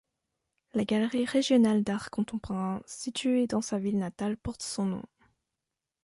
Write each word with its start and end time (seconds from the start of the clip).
La 0.73 0.83
galerie 0.83 1.25
régionale 1.25 1.83
d’art 1.83 2.09
contemporain 2.09 2.81
située 2.87 3.45
dans 3.45 3.61
sa 3.61 3.77
ville 3.77 3.99
natale 3.99 4.35
porte 4.35 4.63
son 4.63 4.85
nom. 4.85 5.03